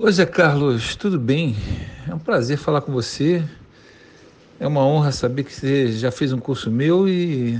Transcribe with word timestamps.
Oi, 0.00 0.12
Zé 0.12 0.24
Carlos, 0.24 0.94
tudo 0.94 1.18
bem? 1.18 1.56
É 2.08 2.14
um 2.14 2.20
prazer 2.20 2.56
falar 2.56 2.82
com 2.82 2.92
você. 2.92 3.42
É 4.60 4.64
uma 4.64 4.80
honra 4.86 5.10
saber 5.10 5.42
que 5.42 5.52
você 5.52 5.90
já 5.90 6.12
fez 6.12 6.32
um 6.32 6.38
curso 6.38 6.70
meu 6.70 7.08
e 7.08 7.58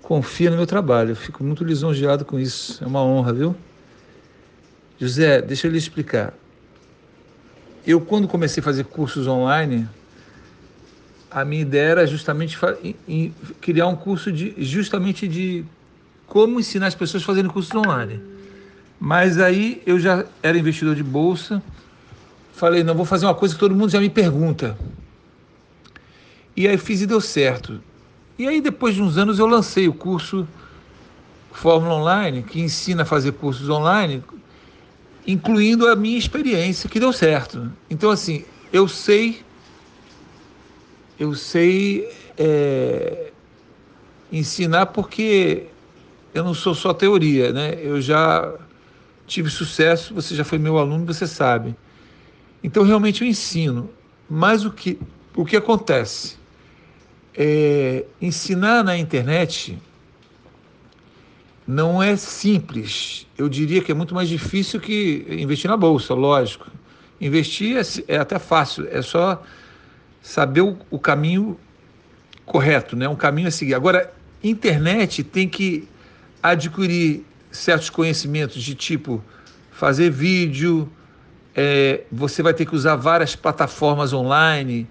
confia 0.00 0.48
no 0.48 0.56
meu 0.56 0.66
trabalho. 0.66 1.10
Eu 1.10 1.16
fico 1.16 1.44
muito 1.44 1.62
lisonjeado 1.62 2.24
com 2.24 2.40
isso. 2.40 2.82
É 2.82 2.86
uma 2.86 3.02
honra, 3.02 3.34
viu? 3.34 3.54
José, 4.98 5.42
deixa 5.42 5.66
eu 5.66 5.70
lhe 5.70 5.76
explicar. 5.76 6.32
Eu, 7.86 8.00
quando 8.00 8.26
comecei 8.26 8.62
a 8.62 8.64
fazer 8.64 8.84
cursos 8.84 9.26
online, 9.26 9.86
a 11.30 11.44
minha 11.44 11.60
ideia 11.60 11.90
era 11.90 12.06
justamente 12.06 12.56
criar 13.60 13.86
um 13.86 13.96
curso 13.96 14.32
de, 14.32 14.54
justamente 14.64 15.28
de 15.28 15.62
como 16.26 16.58
ensinar 16.58 16.86
as 16.86 16.94
pessoas 16.94 17.22
a 17.22 17.26
fazerem 17.26 17.50
cursos 17.50 17.74
online. 17.74 18.18
Mas 19.00 19.38
aí 19.38 19.82
eu 19.86 19.98
já 19.98 20.26
era 20.42 20.58
investidor 20.58 20.94
de 20.94 21.02
bolsa, 21.02 21.62
falei, 22.52 22.84
não, 22.84 22.94
vou 22.94 23.06
fazer 23.06 23.24
uma 23.24 23.34
coisa 23.34 23.54
que 23.54 23.60
todo 23.60 23.74
mundo 23.74 23.90
já 23.90 23.98
me 23.98 24.10
pergunta. 24.10 24.76
E 26.54 26.68
aí 26.68 26.76
fiz 26.76 27.00
e 27.00 27.06
deu 27.06 27.20
certo. 27.20 27.80
E 28.38 28.46
aí 28.46 28.60
depois 28.60 28.94
de 28.94 29.00
uns 29.00 29.16
anos 29.16 29.38
eu 29.38 29.46
lancei 29.46 29.88
o 29.88 29.94
curso 29.94 30.46
Fórmula 31.50 31.94
Online, 31.94 32.42
que 32.42 32.60
ensina 32.60 33.02
a 33.02 33.06
fazer 33.06 33.32
cursos 33.32 33.70
online, 33.70 34.22
incluindo 35.26 35.88
a 35.88 35.96
minha 35.96 36.18
experiência, 36.18 36.88
que 36.88 37.00
deu 37.00 37.12
certo. 37.12 37.72
Então 37.88 38.10
assim, 38.10 38.44
eu 38.70 38.86
sei, 38.86 39.42
eu 41.18 41.34
sei 41.34 42.06
é, 42.36 43.32
ensinar 44.30 44.86
porque 44.86 45.68
eu 46.34 46.44
não 46.44 46.52
sou 46.52 46.74
só 46.74 46.92
teoria, 46.92 47.50
né? 47.50 47.78
Eu 47.82 48.00
já 48.00 48.54
tive 49.30 49.48
sucesso, 49.48 50.12
você 50.12 50.34
já 50.34 50.44
foi 50.44 50.58
meu 50.58 50.76
aluno, 50.76 51.06
você 51.06 51.26
sabe. 51.26 51.76
Então, 52.62 52.82
realmente 52.82 53.22
eu 53.22 53.28
ensino. 53.28 53.88
Mas 54.28 54.64
o 54.64 54.70
que, 54.70 54.98
o 55.34 55.44
que 55.44 55.56
acontece? 55.56 56.36
É, 57.34 58.04
ensinar 58.20 58.82
na 58.82 58.98
internet 58.98 59.78
não 61.66 62.02
é 62.02 62.16
simples. 62.16 63.26
Eu 63.38 63.48
diria 63.48 63.80
que 63.80 63.92
é 63.92 63.94
muito 63.94 64.14
mais 64.14 64.28
difícil 64.28 64.80
que 64.80 65.24
investir 65.30 65.70
na 65.70 65.76
bolsa, 65.76 66.12
lógico. 66.12 66.66
Investir 67.20 67.76
é, 67.76 68.14
é 68.14 68.18
até 68.18 68.38
fácil, 68.38 68.88
é 68.90 69.00
só 69.00 69.42
saber 70.20 70.62
o, 70.62 70.76
o, 70.90 70.98
caminho 70.98 71.58
correto, 72.44 72.96
né? 72.96 73.08
um 73.08 73.16
caminho 73.16 73.48
a 73.48 73.50
seguir. 73.50 73.74
Agora, 73.74 74.12
internet 74.42 75.22
tem 75.22 75.48
que 75.48 75.88
adquirir 76.42 77.24
certos 77.50 77.90
conhecimentos 77.90 78.62
de 78.62 78.74
tipo 78.74 79.22
fazer 79.70 80.10
vídeo, 80.10 80.88
é, 81.54 82.02
você 82.10 82.42
vai 82.42 82.54
ter 82.54 82.66
que 82.66 82.74
usar 82.74 82.96
várias 82.96 83.34
plataformas 83.34 84.12
online, 84.12 84.86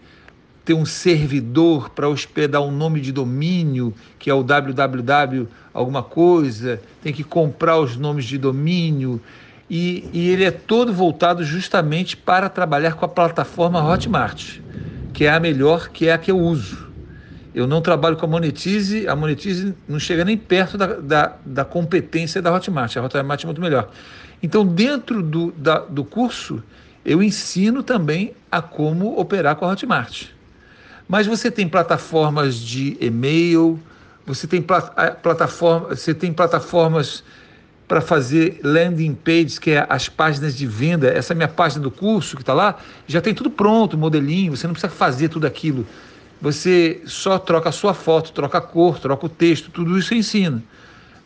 ter 0.65 0.73
um 0.73 0.85
servidor 0.85 1.89
para 1.89 2.09
hospedar 2.09 2.61
um 2.61 2.71
nome 2.71 3.01
de 3.01 3.11
domínio, 3.11 3.93
que 4.17 4.29
é 4.29 4.33
o 4.33 4.43
www 4.43 5.47
alguma 5.73 6.03
coisa, 6.03 6.81
tem 7.01 7.13
que 7.13 7.23
comprar 7.23 7.79
os 7.79 7.95
nomes 7.95 8.25
de 8.25 8.37
domínio, 8.37 9.21
e, 9.69 10.09
e 10.11 10.29
ele 10.29 10.43
é 10.43 10.51
todo 10.51 10.93
voltado 10.93 11.43
justamente 11.43 12.17
para 12.17 12.49
trabalhar 12.49 12.95
com 12.95 13.05
a 13.05 13.07
plataforma 13.07 13.83
Hotmart, 13.83 14.59
que 15.13 15.25
é 15.25 15.29
a 15.29 15.39
melhor, 15.39 15.89
que 15.89 16.07
é 16.07 16.13
a 16.13 16.17
que 16.17 16.31
eu 16.31 16.37
uso. 16.37 16.88
Eu 17.59 17.67
não 17.67 17.81
trabalho 17.81 18.15
com 18.15 18.25
a 18.25 18.29
Monetize, 18.29 19.05
a 19.05 19.13
Monetize 19.17 19.75
não 19.85 19.99
chega 19.99 20.23
nem 20.23 20.37
perto 20.37 20.77
da, 20.77 20.87
da, 20.87 21.33
da 21.45 21.65
competência 21.65 22.41
da 22.41 22.53
Hotmart. 22.53 22.95
A 22.95 23.03
Hotmart 23.03 23.43
é 23.43 23.45
muito 23.45 23.59
melhor. 23.59 23.89
Então, 24.41 24.65
dentro 24.65 25.21
do, 25.21 25.51
da, 25.51 25.79
do 25.79 26.05
curso, 26.05 26.63
eu 27.03 27.21
ensino 27.21 27.83
também 27.83 28.33
a 28.49 28.61
como 28.61 29.19
operar 29.19 29.57
com 29.57 29.65
a 29.65 29.71
Hotmart. 29.71 30.27
Mas 31.05 31.27
você 31.27 31.51
tem 31.51 31.67
plataformas 31.67 32.55
de 32.55 32.95
e-mail, 33.01 33.77
você 34.25 34.47
tem, 34.47 34.61
plataforma, 34.61 35.89
você 35.89 36.13
tem 36.13 36.31
plataformas 36.31 37.25
para 37.89 37.99
fazer 37.99 38.61
landing 38.63 39.15
pages, 39.15 39.59
que 39.59 39.71
é 39.71 39.85
as 39.89 40.07
páginas 40.07 40.55
de 40.55 40.65
venda. 40.65 41.09
Essa 41.09 41.35
minha 41.35 41.49
página 41.49 41.81
do 41.81 41.91
curso 41.91 42.37
que 42.37 42.43
está 42.43 42.53
lá, 42.53 42.77
já 43.05 43.19
tem 43.19 43.33
tudo 43.33 43.49
pronto, 43.49 43.97
modelinho, 43.97 44.55
você 44.55 44.65
não 44.65 44.73
precisa 44.73 44.93
fazer 44.93 45.27
tudo 45.27 45.45
aquilo. 45.45 45.85
Você 46.41 47.01
só 47.05 47.37
troca 47.37 47.69
a 47.69 47.71
sua 47.71 47.93
foto, 47.93 48.31
troca 48.31 48.59
a 48.59 48.61
cor, 48.61 48.99
troca 48.99 49.25
o 49.25 49.29
texto, 49.29 49.69
tudo 49.71 49.97
isso 49.97 50.13
eu 50.13 50.17
ensino. 50.17 50.63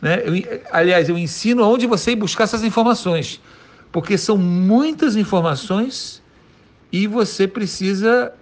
Né? 0.02 0.22
Eu, 0.24 0.60
aliás, 0.72 1.08
eu 1.08 1.16
ensino 1.16 1.62
onde 1.62 1.86
você 1.86 2.12
ir 2.12 2.16
buscar 2.16 2.44
essas 2.44 2.64
informações, 2.64 3.40
porque 3.92 4.18
são 4.18 4.36
muitas 4.36 5.14
informações 5.14 6.22
e 6.90 7.06
você 7.06 7.46
precisa 7.46 8.32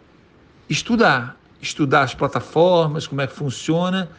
estudar, 0.68 1.38
estudar 1.60 2.02
as 2.02 2.14
plataformas, 2.14 3.06
como 3.06 3.20
é 3.20 3.26
que 3.26 3.34
funciona. 3.34 4.10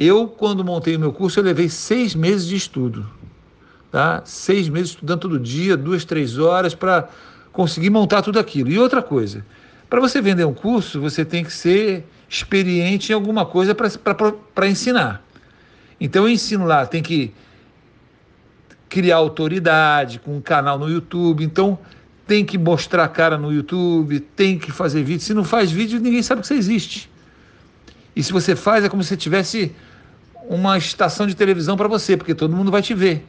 Eu, 0.00 0.26
quando 0.28 0.64
montei 0.64 0.96
o 0.96 1.00
meu 1.00 1.12
curso, 1.12 1.40
eu 1.40 1.44
levei 1.44 1.68
seis 1.68 2.14
meses 2.14 2.46
de 2.46 2.56
estudo, 2.56 3.06
tá? 3.90 4.22
Seis 4.24 4.68
meses 4.68 4.90
estudando 4.90 5.20
todo 5.20 5.38
dia, 5.38 5.76
duas, 5.76 6.04
três 6.04 6.38
horas 6.38 6.74
para 6.74 7.08
conseguir 7.52 7.90
montar 7.90 8.22
tudo 8.22 8.38
aquilo. 8.38 8.70
E 8.70 8.78
outra 8.78 9.02
coisa, 9.02 9.44
para 9.88 10.00
você 10.00 10.20
vender 10.20 10.44
um 10.44 10.54
curso, 10.54 11.00
você 11.00 11.24
tem 11.24 11.44
que 11.44 11.52
ser 11.52 12.04
experiente 12.28 13.12
em 13.12 13.14
alguma 13.14 13.46
coisa 13.46 13.74
para 13.74 14.68
ensinar. 14.68 15.24
Então 16.00 16.24
eu 16.24 16.30
ensino 16.30 16.64
lá, 16.64 16.84
tem 16.86 17.02
que 17.02 17.32
criar 18.88 19.16
autoridade 19.16 20.18
com 20.18 20.36
um 20.36 20.40
canal 20.40 20.78
no 20.78 20.88
YouTube, 20.88 21.44
então 21.44 21.78
tem 22.26 22.44
que 22.44 22.58
mostrar 22.58 23.04
a 23.04 23.08
cara 23.08 23.38
no 23.38 23.52
YouTube, 23.52 24.20
tem 24.20 24.58
que 24.58 24.72
fazer 24.72 25.02
vídeo. 25.02 25.22
Se 25.22 25.32
não 25.32 25.44
faz 25.44 25.70
vídeo, 25.70 26.00
ninguém 26.00 26.22
sabe 26.22 26.40
que 26.40 26.46
você 26.46 26.54
existe. 26.54 27.10
E 28.14 28.22
se 28.22 28.32
você 28.32 28.56
faz, 28.56 28.84
é 28.84 28.88
como 28.88 29.02
se 29.04 29.16
tivesse 29.16 29.72
uma 30.48 30.76
estação 30.76 31.26
de 31.26 31.36
televisão 31.36 31.76
para 31.76 31.86
você, 31.86 32.16
porque 32.16 32.34
todo 32.34 32.56
mundo 32.56 32.70
vai 32.70 32.82
te 32.82 32.94
ver. 32.94 33.24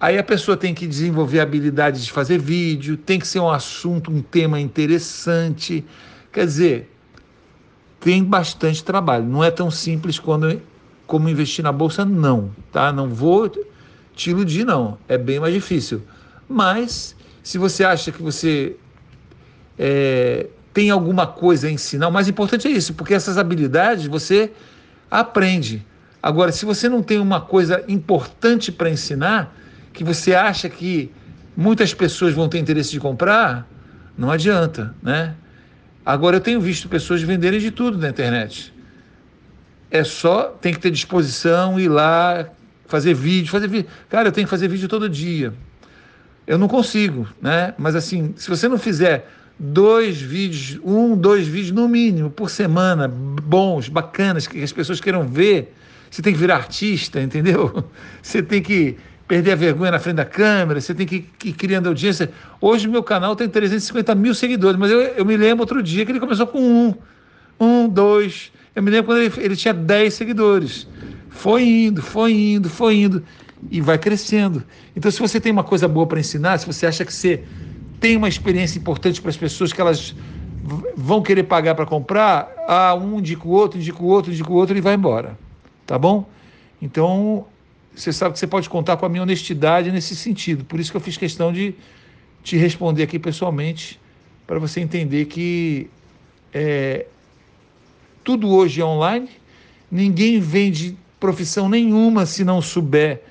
Aí 0.00 0.16
a 0.16 0.24
pessoa 0.24 0.56
tem 0.56 0.72
que 0.72 0.86
desenvolver 0.86 1.40
a 1.40 1.42
habilidade 1.42 2.02
de 2.02 2.10
fazer 2.10 2.38
vídeo, 2.38 2.96
tem 2.96 3.18
que 3.18 3.28
ser 3.28 3.38
um 3.38 3.50
assunto, 3.50 4.10
um 4.10 4.22
tema 4.22 4.58
interessante. 4.58 5.84
Quer 6.32 6.46
dizer, 6.46 6.90
tem 8.00 8.24
bastante 8.24 8.82
trabalho. 8.82 9.26
Não 9.26 9.44
é 9.44 9.50
tão 9.50 9.70
simples 9.70 10.18
quando, 10.18 10.58
como 11.06 11.28
investir 11.28 11.62
na 11.62 11.70
bolsa, 11.70 12.02
não. 12.02 12.50
Tá? 12.72 12.90
Não 12.90 13.10
vou 13.10 13.52
te 14.16 14.30
iludir, 14.30 14.64
não. 14.64 14.96
É 15.06 15.18
bem 15.18 15.38
mais 15.38 15.52
difícil. 15.52 16.00
Mas, 16.48 17.14
se 17.42 17.58
você 17.58 17.84
acha 17.84 18.10
que 18.10 18.22
você 18.22 18.76
é, 19.78 20.46
tem 20.72 20.88
alguma 20.88 21.26
coisa 21.26 21.68
a 21.68 21.70
ensinar, 21.70 22.08
o 22.08 22.12
mais 22.12 22.26
importante 22.26 22.66
é 22.66 22.70
isso, 22.70 22.94
porque 22.94 23.12
essas 23.12 23.36
habilidades 23.36 24.06
você 24.06 24.50
aprende. 25.10 25.84
Agora, 26.22 26.52
se 26.52 26.64
você 26.64 26.88
não 26.88 27.02
tem 27.02 27.18
uma 27.18 27.42
coisa 27.42 27.84
importante 27.86 28.72
para 28.72 28.88
ensinar, 28.88 29.54
que 29.92 30.04
você 30.04 30.34
acha 30.34 30.68
que 30.68 31.10
muitas 31.56 31.92
pessoas 31.92 32.32
vão 32.32 32.48
ter 32.48 32.58
interesse 32.58 32.90
de 32.90 33.00
comprar, 33.00 33.68
não 34.16 34.30
adianta, 34.30 34.94
né? 35.02 35.34
Agora 36.04 36.36
eu 36.36 36.40
tenho 36.40 36.60
visto 36.60 36.88
pessoas 36.88 37.22
venderem 37.22 37.60
de 37.60 37.70
tudo 37.70 37.98
na 37.98 38.08
internet. 38.08 38.72
É 39.90 40.04
só 40.04 40.44
tem 40.60 40.72
que 40.72 40.80
ter 40.80 40.90
disposição, 40.90 41.78
ir 41.78 41.88
lá, 41.88 42.48
fazer 42.86 43.14
vídeo, 43.14 43.50
fazer 43.50 43.68
vídeo. 43.68 43.90
Cara, 44.08 44.28
eu 44.28 44.32
tenho 44.32 44.46
que 44.46 44.50
fazer 44.50 44.68
vídeo 44.68 44.88
todo 44.88 45.08
dia. 45.08 45.52
Eu 46.46 46.58
não 46.58 46.68
consigo, 46.68 47.28
né? 47.40 47.74
Mas 47.78 47.94
assim, 47.94 48.32
se 48.36 48.48
você 48.48 48.68
não 48.68 48.78
fizer 48.78 49.28
dois 49.58 50.20
vídeos, 50.20 50.80
um, 50.82 51.16
dois 51.16 51.46
vídeos 51.46 51.72
no 51.72 51.86
mínimo 51.86 52.30
por 52.30 52.50
semana, 52.50 53.06
bons, 53.06 53.88
bacanas, 53.88 54.46
que 54.46 54.62
as 54.62 54.72
pessoas 54.72 55.00
queiram 55.00 55.26
ver, 55.28 55.74
você 56.10 56.22
tem 56.22 56.32
que 56.32 56.38
virar 56.38 56.56
artista, 56.56 57.20
entendeu? 57.20 57.84
Você 58.20 58.42
tem 58.42 58.60
que 58.60 58.96
perder 59.30 59.52
a 59.52 59.54
vergonha 59.54 59.92
na 59.92 60.00
frente 60.00 60.16
da 60.16 60.24
câmera, 60.24 60.80
você 60.80 60.92
tem 60.92 61.06
que 61.06 61.24
ir 61.44 61.52
criando 61.52 61.86
audiência. 61.86 62.32
Hoje 62.60 62.88
meu 62.88 63.00
canal 63.00 63.36
tem 63.36 63.48
350 63.48 64.12
mil 64.16 64.34
seguidores, 64.34 64.76
mas 64.76 64.90
eu, 64.90 65.00
eu 65.02 65.24
me 65.24 65.36
lembro 65.36 65.62
outro 65.62 65.80
dia 65.80 66.04
que 66.04 66.10
ele 66.10 66.18
começou 66.18 66.48
com 66.48 66.58
um, 66.58 66.94
um, 67.60 67.88
dois. 67.88 68.50
Eu 68.74 68.82
me 68.82 68.90
lembro 68.90 69.06
quando 69.06 69.18
ele, 69.18 69.32
ele 69.36 69.54
tinha 69.54 69.72
10 69.72 70.14
seguidores. 70.14 70.88
Foi 71.28 71.62
indo, 71.62 72.02
foi 72.02 72.32
indo, 72.32 72.68
foi 72.68 72.96
indo 72.96 73.22
e 73.70 73.80
vai 73.80 73.98
crescendo. 73.98 74.64
Então, 74.96 75.08
se 75.08 75.20
você 75.20 75.40
tem 75.40 75.52
uma 75.52 75.62
coisa 75.62 75.86
boa 75.86 76.08
para 76.08 76.18
ensinar, 76.18 76.58
se 76.58 76.66
você 76.66 76.84
acha 76.84 77.04
que 77.04 77.14
você 77.14 77.44
tem 78.00 78.16
uma 78.16 78.28
experiência 78.28 78.80
importante 78.80 79.22
para 79.22 79.30
as 79.30 79.36
pessoas 79.36 79.72
que 79.72 79.80
elas 79.80 80.12
vão 80.96 81.22
querer 81.22 81.44
pagar 81.44 81.76
para 81.76 81.86
comprar, 81.86 82.52
ah, 82.66 82.96
um 82.96 83.20
indica 83.20 83.46
o 83.46 83.52
outro, 83.52 83.78
indica 83.78 84.02
o 84.02 84.06
outro, 84.06 84.32
indica 84.32 84.50
o 84.50 84.54
outro 84.56 84.76
e 84.76 84.80
vai 84.80 84.94
embora. 84.94 85.38
Tá 85.86 85.96
bom? 85.96 86.28
Então, 86.82 87.46
você 88.00 88.12
sabe 88.12 88.32
que 88.32 88.38
você 88.38 88.46
pode 88.46 88.68
contar 88.68 88.96
com 88.96 89.04
a 89.04 89.08
minha 89.08 89.22
honestidade 89.22 89.92
nesse 89.92 90.16
sentido. 90.16 90.64
Por 90.64 90.80
isso 90.80 90.90
que 90.90 90.96
eu 90.96 91.00
fiz 91.00 91.16
questão 91.16 91.52
de 91.52 91.74
te 92.42 92.56
responder 92.56 93.02
aqui 93.02 93.18
pessoalmente, 93.18 94.00
para 94.46 94.58
você 94.58 94.80
entender 94.80 95.26
que 95.26 95.90
é, 96.52 97.06
tudo 98.24 98.48
hoje 98.48 98.80
é 98.80 98.84
online, 98.84 99.28
ninguém 99.90 100.40
vende 100.40 100.96
profissão 101.18 101.68
nenhuma 101.68 102.24
se 102.24 102.42
não 102.42 102.62
souber 102.62 103.22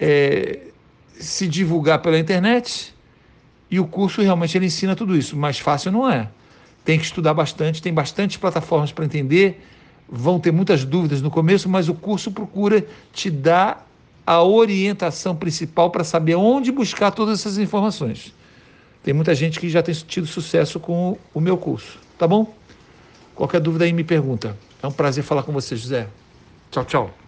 é, 0.00 0.60
se 1.12 1.46
divulgar 1.46 2.00
pela 2.00 2.18
internet 2.18 2.94
e 3.70 3.78
o 3.78 3.86
curso 3.86 4.22
realmente 4.22 4.56
ele 4.56 4.66
ensina 4.66 4.96
tudo 4.96 5.16
isso. 5.16 5.36
Mais 5.36 5.58
fácil 5.58 5.92
não 5.92 6.10
é. 6.10 6.28
Tem 6.84 6.98
que 6.98 7.04
estudar 7.04 7.34
bastante, 7.34 7.80
tem 7.80 7.92
bastante 7.92 8.38
plataformas 8.38 8.90
para 8.90 9.04
entender, 9.04 9.62
vão 10.14 10.38
ter 10.38 10.52
muitas 10.52 10.84
dúvidas 10.84 11.22
no 11.22 11.30
começo, 11.30 11.70
mas 11.70 11.88
o 11.88 11.94
curso 11.94 12.30
procura 12.30 12.84
te 13.14 13.30
dar 13.30 13.88
a 14.26 14.42
orientação 14.42 15.34
principal 15.34 15.90
para 15.90 16.04
saber 16.04 16.34
onde 16.34 16.70
buscar 16.70 17.10
todas 17.10 17.40
essas 17.40 17.56
informações. 17.56 18.34
Tem 19.02 19.14
muita 19.14 19.34
gente 19.34 19.58
que 19.58 19.70
já 19.70 19.82
tem 19.82 19.94
tido 19.94 20.26
sucesso 20.26 20.78
com 20.78 21.16
o 21.32 21.40
meu 21.40 21.56
curso, 21.56 21.98
tá 22.18 22.28
bom? 22.28 22.54
Qualquer 23.34 23.60
dúvida 23.60 23.86
aí 23.86 23.92
me 23.92 24.04
pergunta. 24.04 24.54
É 24.82 24.86
um 24.86 24.92
prazer 24.92 25.24
falar 25.24 25.44
com 25.44 25.52
você, 25.52 25.74
José. 25.74 26.06
Tchau, 26.70 26.84
tchau. 26.84 27.21